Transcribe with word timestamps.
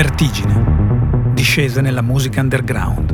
Vertigine. 0.00 1.32
Discese 1.34 1.80
nella 1.80 2.02
musica 2.02 2.40
underground. 2.40 3.12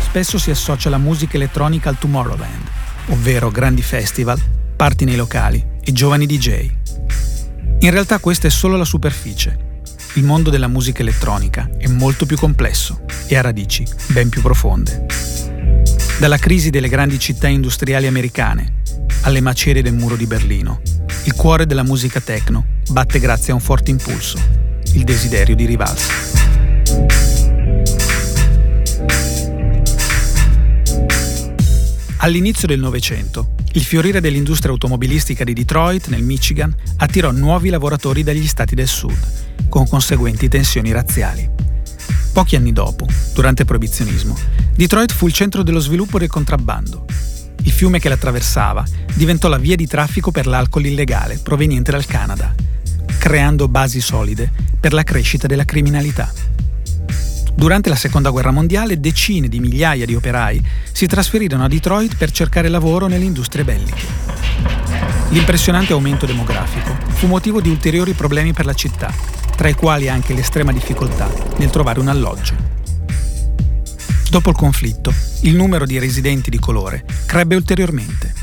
Spesso 0.00 0.38
si 0.38 0.50
associa 0.50 0.90
la 0.90 0.98
musica 0.98 1.36
elettronica 1.36 1.88
al 1.88 1.96
Tomorrowland, 1.96 2.68
ovvero 3.10 3.52
grandi 3.52 3.82
festival, 3.82 4.42
party 4.74 5.04
nei 5.04 5.14
locali 5.14 5.64
e 5.80 5.92
giovani 5.92 6.26
DJ. 6.26 6.70
In 7.78 7.90
realtà 7.92 8.18
questa 8.18 8.48
è 8.48 8.50
solo 8.50 8.76
la 8.76 8.84
superficie 8.84 9.66
il 10.14 10.24
mondo 10.24 10.50
della 10.50 10.68
musica 10.68 11.02
elettronica 11.02 11.70
è 11.76 11.86
molto 11.86 12.26
più 12.26 12.36
complesso 12.36 13.00
e 13.26 13.36
ha 13.36 13.40
radici 13.40 13.86
ben 14.08 14.28
più 14.28 14.40
profonde. 14.40 15.06
Dalla 16.18 16.38
crisi 16.38 16.70
delle 16.70 16.88
grandi 16.88 17.18
città 17.18 17.46
industriali 17.46 18.06
americane 18.06 18.82
alle 19.22 19.40
macerie 19.40 19.82
del 19.82 19.94
muro 19.94 20.16
di 20.16 20.26
Berlino, 20.26 20.80
il 21.24 21.34
cuore 21.34 21.66
della 21.66 21.82
musica 21.82 22.20
techno 22.20 22.64
batte 22.88 23.18
grazie 23.20 23.52
a 23.52 23.56
un 23.56 23.60
forte 23.60 23.90
impulso, 23.90 24.38
il 24.94 25.04
desiderio 25.04 25.54
di 25.54 25.66
rivalsa. 25.66 26.12
All'inizio 32.20 32.66
del 32.66 32.80
Novecento, 32.80 33.50
il 33.78 33.84
fiorire 33.84 34.20
dell'industria 34.20 34.72
automobilistica 34.72 35.44
di 35.44 35.52
Detroit, 35.52 36.08
nel 36.08 36.24
Michigan, 36.24 36.74
attirò 36.96 37.30
nuovi 37.30 37.68
lavoratori 37.68 38.24
dagli 38.24 38.46
stati 38.48 38.74
del 38.74 38.88
sud 38.88 39.16
con 39.68 39.86
conseguenti 39.86 40.48
tensioni 40.48 40.90
razziali. 40.90 41.48
Pochi 42.32 42.56
anni 42.56 42.72
dopo, 42.72 43.06
durante 43.34 43.62
il 43.62 43.68
proibizionismo, 43.68 44.36
Detroit 44.74 45.12
fu 45.12 45.28
il 45.28 45.32
centro 45.32 45.62
dello 45.62 45.78
sviluppo 45.78 46.18
del 46.18 46.28
contrabbando. 46.28 47.04
Il 47.62 47.70
fiume 47.70 48.00
che 48.00 48.08
l'attraversava 48.08 48.84
diventò 49.14 49.46
la 49.46 49.58
via 49.58 49.76
di 49.76 49.86
traffico 49.86 50.32
per 50.32 50.48
l'alcol 50.48 50.86
illegale 50.86 51.38
proveniente 51.38 51.92
dal 51.92 52.06
Canada, 52.06 52.52
creando 53.18 53.68
basi 53.68 54.00
solide 54.00 54.50
per 54.80 54.92
la 54.92 55.04
crescita 55.04 55.46
della 55.46 55.64
criminalità. 55.64 56.32
Durante 57.58 57.88
la 57.88 57.96
Seconda 57.96 58.30
Guerra 58.30 58.52
Mondiale 58.52 59.00
decine 59.00 59.48
di 59.48 59.58
migliaia 59.58 60.06
di 60.06 60.14
operai 60.14 60.64
si 60.92 61.08
trasferirono 61.08 61.64
a 61.64 61.68
Detroit 61.68 62.14
per 62.14 62.30
cercare 62.30 62.68
lavoro 62.68 63.08
nelle 63.08 63.24
industrie 63.24 63.64
belliche. 63.64 64.06
L'impressionante 65.30 65.92
aumento 65.92 66.24
demografico 66.24 66.96
fu 67.08 67.26
motivo 67.26 67.60
di 67.60 67.68
ulteriori 67.68 68.12
problemi 68.12 68.52
per 68.52 68.64
la 68.64 68.74
città, 68.74 69.12
tra 69.56 69.66
i 69.66 69.74
quali 69.74 70.08
anche 70.08 70.34
l'estrema 70.34 70.70
difficoltà 70.70 71.28
nel 71.56 71.70
trovare 71.70 71.98
un 71.98 72.06
alloggio. 72.06 72.54
Dopo 74.30 74.50
il 74.50 74.56
conflitto, 74.56 75.12
il 75.40 75.56
numero 75.56 75.84
di 75.84 75.98
residenti 75.98 76.50
di 76.50 76.60
colore 76.60 77.04
crebbe 77.26 77.56
ulteriormente. 77.56 78.34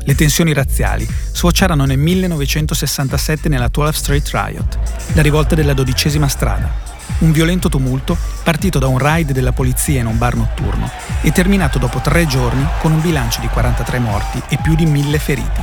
Le 0.00 0.14
tensioni 0.16 0.52
razziali 0.52 1.06
sfociarono 1.06 1.84
nel 1.84 1.98
1967 1.98 3.48
nella 3.48 3.70
12th 3.72 3.92
Street 3.92 4.28
Riot, 4.32 4.78
la 5.12 5.22
rivolta 5.22 5.54
della 5.54 5.74
dodicesima 5.74 6.26
strada, 6.26 6.87
un 7.20 7.32
violento 7.32 7.68
tumulto 7.68 8.16
partito 8.42 8.78
da 8.78 8.86
un 8.86 8.98
raid 8.98 9.32
della 9.32 9.52
polizia 9.52 10.00
in 10.00 10.06
un 10.06 10.18
bar 10.18 10.36
notturno 10.36 10.90
e 11.22 11.32
terminato 11.32 11.78
dopo 11.78 12.00
tre 12.00 12.26
giorni 12.26 12.66
con 12.80 12.92
un 12.92 13.00
bilancio 13.00 13.40
di 13.40 13.48
43 13.48 13.98
morti 13.98 14.42
e 14.48 14.58
più 14.62 14.74
di 14.74 14.86
mille 14.86 15.18
feriti. 15.18 15.60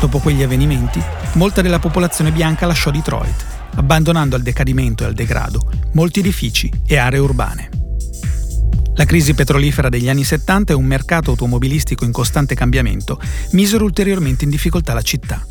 Dopo 0.00 0.18
quegli 0.18 0.42
avvenimenti, 0.42 1.02
molta 1.34 1.62
della 1.62 1.78
popolazione 1.78 2.32
bianca 2.32 2.66
lasciò 2.66 2.90
Detroit 2.90 3.52
abbandonando 3.74 4.36
al 4.36 4.42
decadimento 4.42 5.02
e 5.02 5.06
al 5.06 5.14
degrado 5.14 5.70
molti 5.92 6.20
edifici 6.20 6.70
e 6.86 6.96
aree 6.96 7.20
urbane. 7.20 7.70
La 8.94 9.04
crisi 9.06 9.32
petrolifera 9.32 9.88
degli 9.88 10.08
anni 10.08 10.24
70 10.24 10.72
e 10.72 10.76
un 10.76 10.84
mercato 10.84 11.30
automobilistico 11.30 12.04
in 12.04 12.12
costante 12.12 12.54
cambiamento 12.54 13.18
misero 13.52 13.84
ulteriormente 13.84 14.44
in 14.44 14.50
difficoltà 14.50 14.92
la 14.92 15.02
città. 15.02 15.44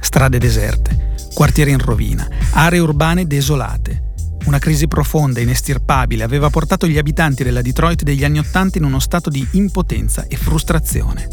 Strade 0.00 0.38
deserte, 0.38 1.09
quartieri 1.34 1.70
in 1.70 1.78
rovina, 1.78 2.28
aree 2.52 2.80
urbane 2.80 3.26
desolate. 3.26 4.08
Una 4.46 4.58
crisi 4.58 4.88
profonda 4.88 5.38
e 5.38 5.42
inestirpabile 5.42 6.24
aveva 6.24 6.50
portato 6.50 6.86
gli 6.86 6.98
abitanti 6.98 7.44
della 7.44 7.62
Detroit 7.62 8.02
degli 8.02 8.24
anni 8.24 8.38
80 8.38 8.78
in 8.78 8.84
uno 8.84 8.98
stato 8.98 9.28
di 9.28 9.46
impotenza 9.52 10.26
e 10.26 10.36
frustrazione. 10.36 11.28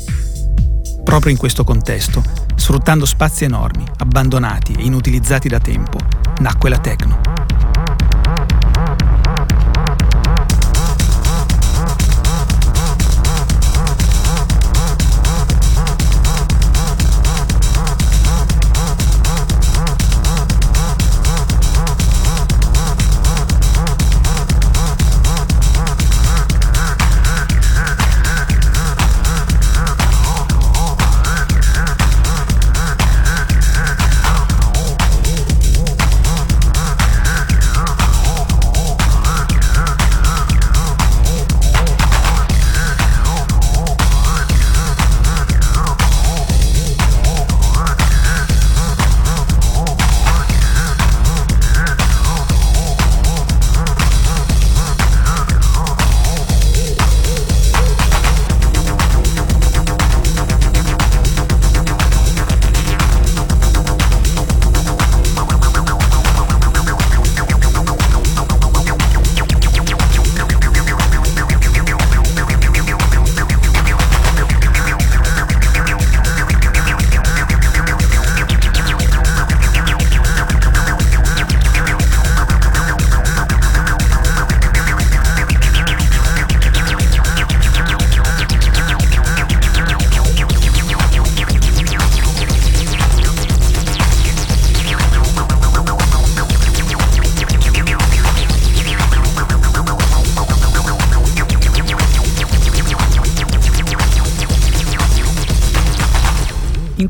Proprio 1.04 1.32
in 1.32 1.38
questo 1.38 1.64
contesto, 1.64 2.22
sfruttando 2.56 3.06
spazi 3.06 3.46
enormi, 3.46 3.86
abbandonati 3.98 4.74
e 4.74 4.84
inutilizzati 4.84 5.48
da 5.48 5.60
tempo, 5.60 6.00
nacque 6.40 6.70
la 6.70 6.80
Tecno. 6.80 7.22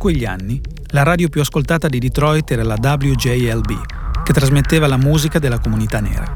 Quegli 0.08 0.24
anni, 0.24 0.62
la 0.92 1.04
radio 1.04 1.28
più 1.28 1.42
ascoltata 1.42 1.90
di 1.90 2.00
Detroit 2.00 2.50
era 2.50 2.64
la 2.64 2.78
WJLB, 2.80 4.24
che 4.24 4.32
trasmetteva 4.32 4.88
la 4.88 4.96
musica 4.96 5.38
della 5.38 5.60
comunità 5.60 6.00
nera. 6.00 6.34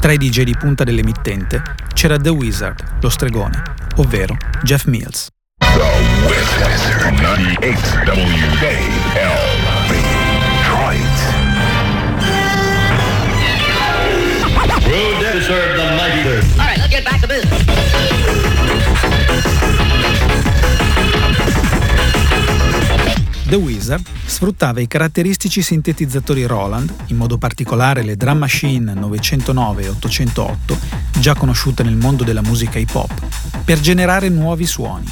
Tra 0.00 0.12
i 0.12 0.16
DJ 0.16 0.44
di 0.44 0.56
punta 0.56 0.82
dell'emittente 0.82 1.62
c'era 1.92 2.16
The 2.16 2.30
Wizard, 2.30 2.96
lo 3.02 3.10
stregone, 3.10 3.62
ovvero 3.96 4.34
Jeff 4.62 4.86
Mills. 4.86 5.26
The 5.58 5.66
Wizard, 6.24 7.20
98 7.20 8.12
WJLB, 8.12 9.92
Detroit. 10.56 11.34
We'll 14.86 15.75
The 23.48 23.54
Wizard 23.54 24.04
sfruttava 24.24 24.80
i 24.80 24.88
caratteristici 24.88 25.62
sintetizzatori 25.62 26.44
Roland, 26.46 26.92
in 27.06 27.16
modo 27.16 27.38
particolare 27.38 28.02
le 28.02 28.16
Drum 28.16 28.38
Machine 28.38 28.92
909 28.92 29.84
e 29.84 29.88
808, 29.88 30.78
già 31.20 31.36
conosciute 31.36 31.84
nel 31.84 31.94
mondo 31.94 32.24
della 32.24 32.42
musica 32.42 32.80
hip 32.80 32.92
hop, 32.92 33.12
per 33.64 33.78
generare 33.78 34.28
nuovi 34.30 34.66
suoni. 34.66 35.06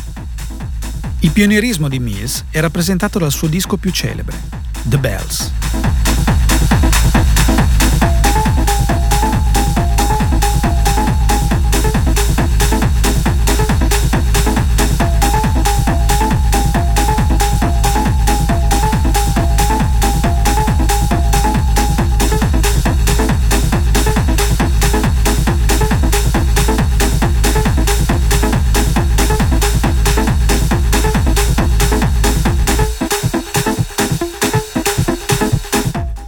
Il 1.21 1.31
pionierismo 1.31 1.89
di 1.89 2.01
Mills 2.01 2.45
è 2.51 2.59
rappresentato 2.59 3.21
dal 3.21 3.31
suo 3.31 3.47
disco 3.47 3.77
più 3.77 3.93
celebre, 3.93 4.37
The 4.83 4.99
Bells. 4.99 5.53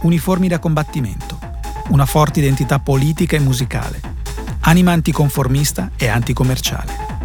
Uniformi 0.07 0.47
da 0.47 0.59
combattimento, 0.59 1.37
una 1.89 2.05
forte 2.05 2.39
identità 2.39 2.79
politica 2.79 3.35
e 3.35 3.39
musicale, 3.39 4.01
anima 4.61 4.91
anticonformista 4.93 5.91
e 5.95 6.07
anticommerciale. 6.07 7.15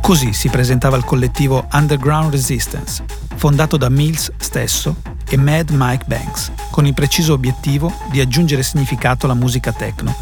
Così 0.00 0.32
si 0.32 0.48
presentava 0.48 0.96
il 0.96 1.04
collettivo 1.04 1.66
Underground 1.72 2.30
Resistance, 2.30 3.04
fondato 3.34 3.76
da 3.76 3.88
Mills 3.88 4.30
stesso 4.36 4.96
e 5.28 5.36
Mad 5.36 5.70
Mike 5.70 6.04
Banks, 6.06 6.52
con 6.70 6.86
il 6.86 6.94
preciso 6.94 7.32
obiettivo 7.32 7.92
di 8.10 8.20
aggiungere 8.20 8.62
significato 8.62 9.26
alla 9.26 9.34
musica 9.34 9.72
techno 9.72 10.14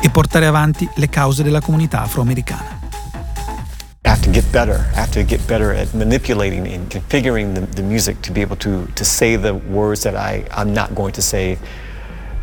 e 0.00 0.10
portare 0.10 0.46
avanti 0.46 0.88
le 0.94 1.08
cause 1.08 1.42
della 1.42 1.60
comunità 1.60 2.02
afroamericana. 2.02 2.81
I 4.04 4.08
have 4.08 4.22
to 4.22 4.30
get 4.30 4.50
better. 4.52 4.74
I 4.94 5.00
have 5.00 5.12
to 5.12 5.22
get 5.22 5.46
better 5.46 5.72
at 5.72 5.94
manipulating 5.94 6.66
and 6.66 6.90
configuring 6.90 7.54
the, 7.54 7.60
the 7.60 7.82
music 7.82 8.20
to 8.22 8.32
be 8.32 8.40
able 8.40 8.56
to, 8.56 8.86
to 8.86 9.04
say 9.04 9.36
the 9.36 9.54
words 9.54 10.02
that 10.02 10.16
I, 10.16 10.44
I'm 10.50 10.74
not 10.74 10.94
going 10.94 11.12
to 11.12 11.22
say 11.22 11.56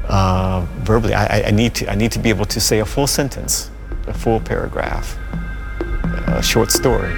uh, 0.08 0.66
verbally. 0.80 1.14
I, 1.14 1.48
I, 1.48 1.52
need 1.52 1.76
to, 1.76 1.92
I 1.92 1.96
need 1.96 2.14
to 2.14 2.20
be 2.20 2.30
able 2.30 2.46
to 2.46 2.62
say 2.62 2.80
a 2.80 2.86
full 2.86 3.08
sentence, 3.08 3.70
a 4.08 4.14
full 4.14 4.40
paragraph, 4.40 5.18
a 6.28 6.42
short 6.42 6.72
story. 6.72 7.14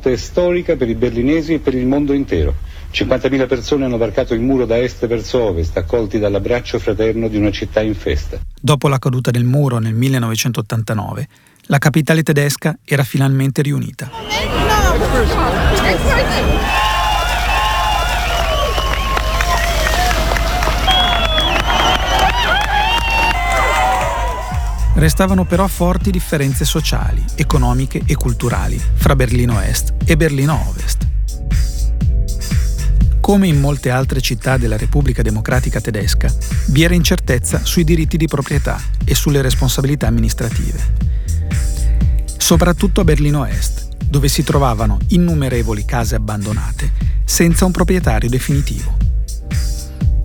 Notte 0.00 0.16
storica 0.16 0.76
per 0.76 0.88
i 0.88 0.94
berlinesi 0.94 1.54
e 1.54 1.58
per 1.58 1.74
il 1.74 1.86
mondo 1.86 2.14
intero. 2.14 2.54
50.000 2.90 3.46
persone 3.46 3.84
hanno 3.84 3.98
varcato 3.98 4.32
il 4.32 4.40
muro 4.40 4.64
da 4.64 4.78
est 4.78 5.06
verso 5.06 5.42
ovest, 5.42 5.76
accolti 5.76 6.18
dall'abbraccio 6.18 6.78
fraterno 6.78 7.28
di 7.28 7.36
una 7.36 7.50
città 7.50 7.82
in 7.82 7.94
festa. 7.94 8.40
Dopo 8.58 8.88
la 8.88 8.98
caduta 8.98 9.30
del 9.30 9.44
muro 9.44 9.78
nel 9.78 9.92
1989, 9.94 11.28
la 11.66 11.78
capitale 11.78 12.22
tedesca 12.22 12.76
era 12.82 13.04
finalmente 13.04 13.60
riunita. 13.60 14.10
Restavano 24.94 25.44
però 25.44 25.66
forti 25.66 26.10
differenze 26.10 26.64
sociali, 26.64 27.24
economiche 27.36 28.02
e 28.04 28.14
culturali 28.16 28.80
fra 28.94 29.14
Berlino 29.16 29.60
Est 29.60 29.94
e 30.04 30.16
Berlino 30.16 30.66
Ovest. 30.68 31.08
Come 33.20 33.46
in 33.46 33.60
molte 33.60 33.90
altre 33.90 34.20
città 34.20 34.56
della 34.56 34.76
Repubblica 34.76 35.22
Democratica 35.22 35.80
Tedesca, 35.80 36.28
vi 36.68 36.82
era 36.82 36.94
incertezza 36.94 37.64
sui 37.64 37.84
diritti 37.84 38.16
di 38.16 38.26
proprietà 38.26 38.80
e 39.04 39.14
sulle 39.14 39.40
responsabilità 39.40 40.08
amministrative. 40.08 41.08
Soprattutto 42.36 43.00
a 43.00 43.04
Berlino 43.04 43.44
Est, 43.46 43.88
dove 44.04 44.28
si 44.28 44.42
trovavano 44.42 44.98
innumerevoli 45.08 45.84
case 45.84 46.16
abbandonate 46.16 46.90
senza 47.24 47.64
un 47.64 47.70
proprietario 47.70 48.28
definitivo. 48.28 48.96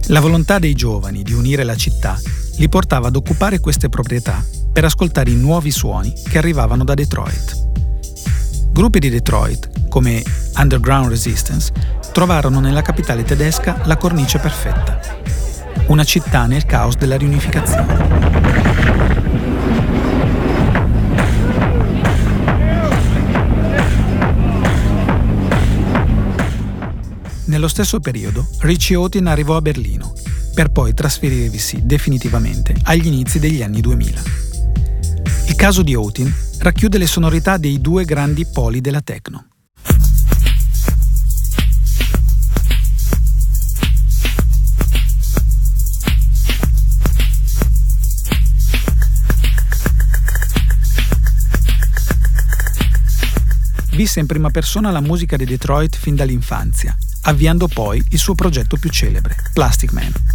La 0.07 0.19
volontà 0.19 0.57
dei 0.57 0.74
giovani 0.74 1.22
di 1.22 1.34
unire 1.34 1.63
la 1.63 1.75
città 1.75 2.19
li 2.57 2.69
portava 2.69 3.07
ad 3.07 3.15
occupare 3.15 3.59
queste 3.59 3.89
proprietà 3.89 4.43
per 4.71 4.85
ascoltare 4.85 5.29
i 5.29 5.35
nuovi 5.35 5.71
suoni 5.71 6.13
che 6.27 6.38
arrivavano 6.38 6.83
da 6.83 6.93
Detroit. 6.93 7.63
Gruppi 8.71 9.00
di 9.00 9.09
Detroit, 9.09 9.88
come 9.88 10.21
Underground 10.57 11.09
Resistance, 11.09 11.71
trovarono 12.12 12.59
nella 12.59 12.81
capitale 12.81 13.24
tedesca 13.24 13.81
la 13.85 13.97
cornice 13.97 14.39
perfetta, 14.39 15.00
una 15.88 16.03
città 16.03 16.45
nel 16.45 16.65
caos 16.65 16.95
della 16.97 17.17
riunificazione. 17.17 18.43
Nello 27.45 27.67
stesso 27.69 28.01
periodo, 28.01 28.45
Richie 28.59 28.97
Otin 28.97 29.27
arrivò 29.27 29.55
a 29.55 29.62
Berlino, 29.62 30.14
per 30.55 30.71
poi 30.71 30.93
trasferirvisi 30.93 31.81
definitivamente 31.83 32.74
agli 32.83 33.07
inizi 33.07 33.39
degli 33.39 33.62
anni 33.62 33.81
2000. 33.81 34.21
Il 35.47 35.55
caso 35.55 35.83
di 35.83 35.93
Outin 35.93 36.33
racchiude 36.59 36.97
le 36.97 37.07
sonorità 37.07 37.57
dei 37.57 37.81
due 37.81 38.05
grandi 38.05 38.47
poli 38.47 38.79
della 38.79 39.01
techno. 39.01 39.47
Visse 53.91 54.21
in 54.21 54.25
prima 54.25 54.50
persona 54.50 54.89
la 54.91 55.01
musica 55.01 55.35
di 55.35 55.45
Detroit 55.45 55.97
fin 55.97 56.15
dall'infanzia, 56.15 56.95
avviando 57.24 57.67
poi 57.67 58.01
il 58.09 58.19
suo 58.19 58.35
progetto 58.35 58.77
più 58.77 58.89
celebre, 58.89 59.35
Plastic 59.53 59.91
Man. 59.91 60.35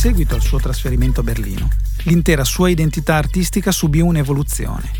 seguito 0.00 0.34
al 0.34 0.40
suo 0.40 0.58
trasferimento 0.58 1.20
a 1.20 1.22
Berlino, 1.22 1.68
l'intera 2.04 2.42
sua 2.42 2.70
identità 2.70 3.16
artistica 3.16 3.70
subì 3.70 4.00
un'evoluzione, 4.00 4.90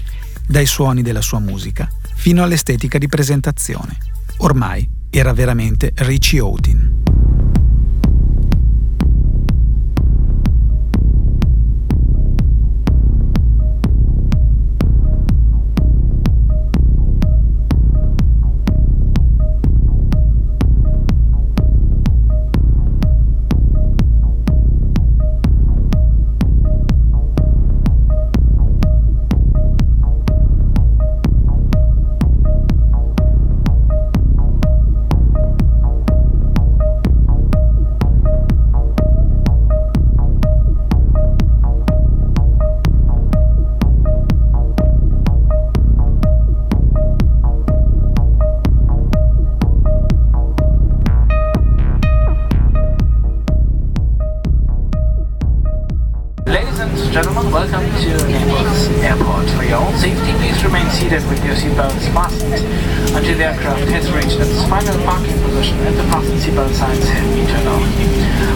dai 0.46 0.66
suoni 0.66 1.00
della 1.00 1.22
sua 1.22 1.38
musica 1.38 1.88
fino 2.16 2.42
all'estetica 2.42 2.98
di 2.98 3.08
presentazione. 3.08 3.96
Ormai 4.40 4.86
era 5.08 5.32
veramente 5.32 5.94
Richie 5.94 6.40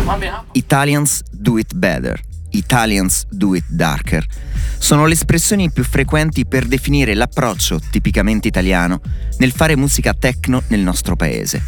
Houghton. 0.07 0.47
Italians 0.53 1.23
do 1.31 1.59
it 1.59 1.75
better, 1.75 2.21
Italians 2.51 3.27
do 3.31 3.55
it 3.55 3.65
darker 3.69 4.27
sono 4.85 5.07
le 5.07 5.15
espressioni 5.15 5.71
più 5.71 5.83
frequenti 5.83 6.45
per 6.45 6.67
definire 6.67 7.15
l'approccio 7.15 7.81
tipicamente 7.91 8.49
italiano 8.49 9.01
nel 9.39 9.51
fare 9.51 9.77
musica 9.77 10.13
techno 10.13 10.63
nel 10.69 10.81
nostro 10.81 11.17
paese. 11.17 11.63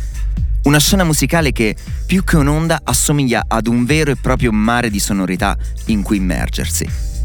Una 0.65 0.79
scena 0.79 1.03
musicale 1.03 1.51
che, 1.51 1.75
più 2.05 2.25
che 2.25 2.37
un'onda, 2.37 2.81
assomiglia 2.85 3.45
ad 3.49 3.69
un 3.69 3.87
vero 3.87 4.11
e 4.11 4.17
proprio 4.17 4.53
mare 4.53 4.91
di 4.91 4.99
sonorità 4.99 5.57
in 5.87 6.03
cui 6.03 6.19
immergersi. 6.19 7.16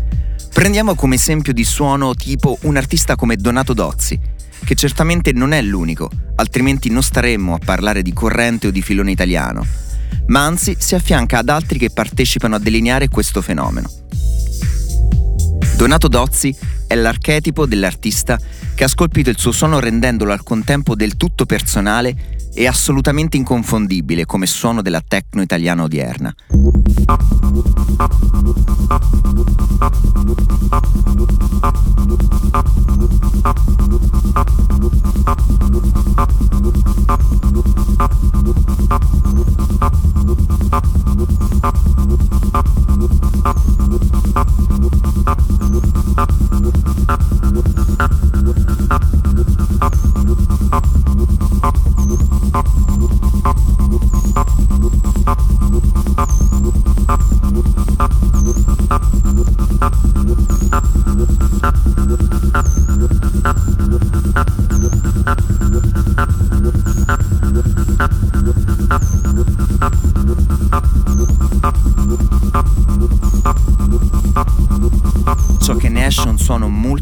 Prendiamo 0.54 0.96
come 0.96 1.16
esempio 1.16 1.54
di 1.54 1.64
suono 1.64 2.14
tipo 2.14 2.58
un 2.64 2.78
artista 2.78 3.16
come 3.16 3.36
Donato 3.36 3.74
Dozzi, 3.74 4.20
che 4.64 4.76
certamente 4.76 5.32
non 5.32 5.54
è 5.54 5.62
l'unico, 5.62 6.10
altrimenti 6.36 6.90
non 6.90 7.02
staremmo 7.02 7.56
a 7.56 7.60
parlare 7.64 8.02
di 8.02 8.14
corrente 8.14 8.68
o 8.68 8.72
di 8.72 8.82
filone 8.82 9.12
italiano, 9.12 9.66
ma 10.28 10.46
anzi 10.46 10.76
si 10.78 10.94
affianca 10.94 11.40
ad 11.40 11.50
altri 11.50 11.80
che 11.80 11.90
partecipano 11.90 12.56
a 12.56 12.60
delineare 12.60 13.08
questo 13.08 13.42
fenomeno. 13.42 13.90
Donato 15.78 16.08
Dozzi 16.08 16.56
è 16.92 16.96
l'archetipo 16.96 17.66
dell'artista 17.66 18.38
che 18.76 18.84
ha 18.84 18.88
scolpito 18.90 19.30
il 19.30 19.38
suo 19.38 19.54
suono 19.54 19.80
rendendolo 19.80 20.34
al 20.34 20.44
contempo 20.44 20.94
del 20.94 21.16
tutto 21.16 21.46
personale 21.46 22.40
e 22.54 22.68
assolutamente 22.68 23.38
inconfondibile 23.38 24.26
come 24.26 24.46
suono 24.46 24.82
della 24.82 25.02
techno 25.02 25.42
italiana 25.42 25.84
odierna. 25.84 26.36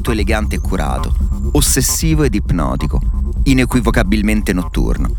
Molto 0.09 0.11
elegante 0.11 0.55
e 0.55 0.59
curato, 0.59 1.13
ossessivo 1.51 2.23
ed 2.23 2.33
ipnotico, 2.33 2.99
inequivocabilmente 3.43 4.53
notturno. 4.53 5.13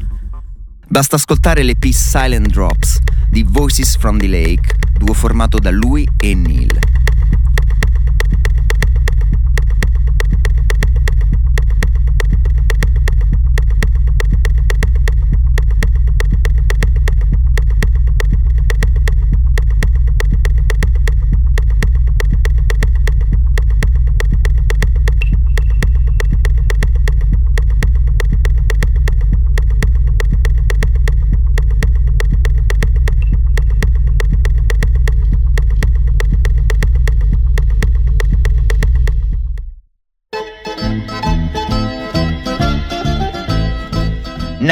Basta 0.88 1.16
ascoltare 1.16 1.62
l'EP 1.62 1.84
Silent 1.86 2.48
Drops 2.48 2.98
di 3.30 3.44
Voices 3.44 3.96
from 3.96 4.18
the 4.18 4.26
Lake, 4.26 4.76
duo 4.98 5.14
formato 5.14 5.58
da 5.58 5.70
lui 5.70 6.08
e 6.18 6.34
Neil. 6.34 6.89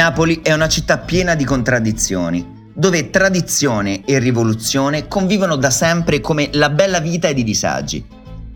Napoli 0.09 0.39
è 0.41 0.51
una 0.53 0.67
città 0.67 0.97
piena 0.97 1.35
di 1.35 1.45
contraddizioni, 1.45 2.71
dove 2.73 3.11
tradizione 3.11 4.03
e 4.05 4.17
rivoluzione 4.17 5.07
convivono 5.07 5.55
da 5.55 5.69
sempre 5.69 6.19
come 6.19 6.49
la 6.53 6.71
bella 6.71 6.99
vita 6.99 7.27
ed 7.27 7.37
i 7.37 7.43
disagi. 7.43 8.03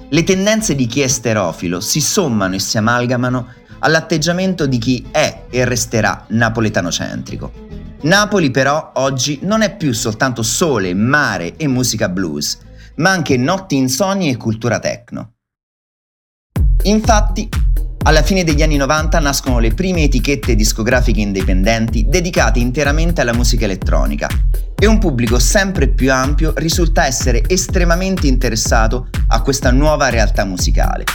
Le 0.10 0.24
tendenze 0.24 0.74
di 0.74 0.88
chi 0.88 1.02
è 1.02 1.08
sterofilo 1.08 1.80
si 1.80 2.02
sommano 2.02 2.56
e 2.56 2.60
si 2.60 2.80
amalgamano 2.80 3.54
all'atteggiamento 3.78 4.66
di 4.66 4.80
chi 4.80 5.06
è 5.12 5.44
e 5.52 5.64
resterà 5.64 6.26
napoletano-centrico. 6.30 7.52
Napoli 8.02 8.50
però 8.50 8.94
oggi 8.96 9.38
non 9.44 9.62
è 9.62 9.76
più 9.76 9.94
soltanto 9.94 10.42
sole, 10.42 10.96
mare 10.96 11.56
e 11.56 11.68
musica 11.68 12.10
blues, 12.10 12.58
ma 12.96 13.12
anche 13.12 13.38
notti 13.38 13.76
insonni 13.76 14.32
e 14.32 14.38
cultura 14.38 14.80
techno. 14.80 15.33
Infatti, 16.84 17.48
alla 18.06 18.22
fine 18.22 18.44
degli 18.44 18.62
anni 18.62 18.76
90 18.76 19.20
nascono 19.20 19.60
le 19.60 19.74
prime 19.74 20.04
etichette 20.04 20.56
discografiche 20.56 21.22
indipendenti 21.22 22.06
dedicate 22.10 22.60
interamente 22.60 23.22
alla 23.22 23.34
musica 23.34 23.64
elettronica 23.64 24.28
e 24.78 24.86
un 24.86 25.00
pubblico 25.00 25.40
sempre 25.40 25.88
più 25.88 26.12
ampio 26.12 26.52
risulta 26.58 27.06
essere 27.06 27.44
estremamente 27.48 28.28
interessato 28.28 29.08
a 29.28 29.42
questa 29.42 29.72
nuova 29.72 30.10
realtà 30.10 30.44
musicale. 30.44 31.06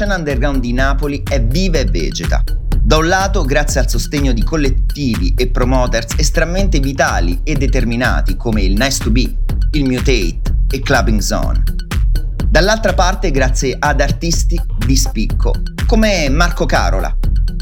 Scena 0.00 0.16
underground 0.16 0.60
di 0.60 0.72
Napoli 0.72 1.22
è 1.28 1.42
viva 1.42 1.76
e 1.76 1.84
vegeta. 1.84 2.42
Da 2.80 2.96
un 2.96 3.06
lato, 3.06 3.44
grazie 3.44 3.80
al 3.80 3.90
sostegno 3.90 4.32
di 4.32 4.42
collettivi 4.42 5.34
e 5.36 5.48
promoters 5.48 6.14
estremamente 6.16 6.80
vitali 6.80 7.40
e 7.42 7.54
determinati 7.54 8.34
come 8.34 8.62
il 8.62 8.72
Nice 8.78 9.02
to 9.02 9.10
Be, 9.10 9.30
il 9.72 9.84
Mutate 9.84 10.40
e 10.70 10.80
Clubbing 10.80 11.20
Zone. 11.20 11.62
Dall'altra 12.48 12.94
parte, 12.94 13.30
grazie 13.30 13.76
ad 13.78 14.00
artisti 14.00 14.58
di 14.86 14.96
spicco 14.96 15.52
come 15.84 16.30
Marco 16.30 16.64
Carola. 16.64 17.14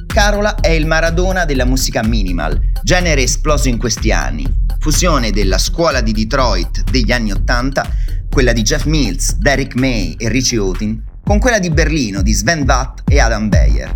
Carola 0.07 0.61
è 0.61 0.69
il 0.69 0.87
Maradona 0.87 1.45
della 1.45 1.65
musica 1.65 2.05
minimal 2.05 2.57
genere 2.85 3.23
esploso 3.23 3.69
in 3.69 3.79
questi 3.79 4.13
anni, 4.13 4.47
fusione 4.79 5.33
della 5.33 5.59
scuola 5.59 6.01
di 6.01 6.13
Detroit 6.13 6.89
degli 6.89 7.11
anni 7.11 7.33
80, 7.33 7.97
quella 8.31 8.53
di 8.53 8.63
Jeff 8.63 8.85
Mills, 8.85 9.35
Derek 9.39 9.75
May 9.75 10.15
e 10.17 10.29
Richie 10.29 10.59
Houghton, 10.59 11.08
con 11.29 11.39
quella 11.39 11.59
di 11.59 11.69
Berlino 11.69 12.23
di 12.23 12.33
Sven 12.33 12.63
Watt 12.63 13.03
e 13.05 13.21
Adam 13.21 13.51
Beyer. 13.51 13.93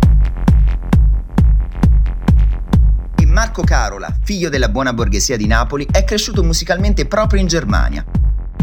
E 3.15 3.25
Marco 3.25 3.63
Carola, 3.63 4.15
figlio 4.21 4.49
della 4.49 4.69
buona 4.69 4.93
borghesia 4.93 5.35
di 5.35 5.47
Napoli, 5.47 5.87
è 5.89 6.03
cresciuto 6.03 6.43
musicalmente 6.43 7.07
proprio 7.07 7.41
in 7.41 7.47
Germania. 7.47 8.05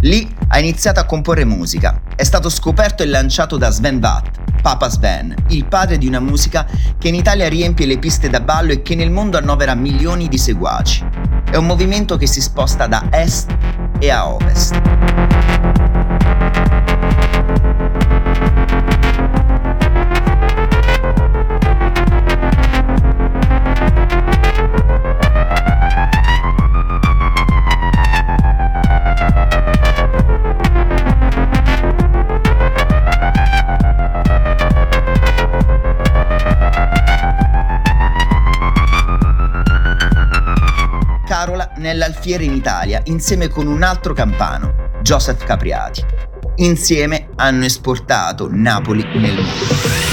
Lì 0.02 0.32
ha 0.46 0.60
iniziato 0.60 1.00
a 1.00 1.04
comporre 1.04 1.44
musica. 1.44 2.00
È 2.14 2.22
stato 2.22 2.48
scoperto 2.48 3.02
e 3.02 3.06
lanciato 3.06 3.56
da 3.56 3.70
Sven 3.70 3.98
Watt, 4.00 4.38
Papa 4.62 4.88
Sven, 4.88 5.34
il 5.48 5.64
padre 5.64 5.98
di 5.98 6.06
una 6.06 6.20
musica 6.20 6.64
che 6.96 7.08
in 7.08 7.16
Italia 7.16 7.48
riempie 7.48 7.86
le 7.86 7.98
piste 7.98 8.30
da 8.30 8.38
ballo 8.38 8.70
e 8.70 8.82
che 8.82 8.94
nel 8.94 9.10
mondo 9.10 9.36
annovera 9.36 9.74
milioni 9.74 10.28
di 10.28 10.38
seguaci. 10.38 11.04
È 11.50 11.56
un 11.56 11.66
movimento 11.66 12.16
che 12.16 12.28
si 12.28 12.40
sposta 12.40 12.86
da 12.86 13.08
est 13.10 13.52
e 13.98 14.10
a 14.10 14.28
ovest. 14.28 15.69
nell'Alfiere 42.30 42.44
in 42.44 42.54
Italia 42.54 43.00
insieme 43.04 43.48
con 43.48 43.66
un 43.66 43.82
altro 43.82 44.14
campano, 44.14 44.90
Joseph 45.02 45.44
Capriati. 45.44 46.04
Insieme 46.56 47.30
hanno 47.36 47.64
esportato 47.64 48.48
Napoli 48.50 49.02
nel 49.18 49.34
mondo. 49.34 50.09